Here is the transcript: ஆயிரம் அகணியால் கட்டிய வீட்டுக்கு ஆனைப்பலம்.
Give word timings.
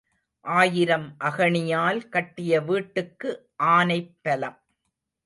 ஆயிரம் 0.45 1.05
அகணியால் 1.19 2.09
கட்டிய 2.09 2.61
வீட்டுக்கு 2.61 3.29
ஆனைப்பலம். 3.73 4.57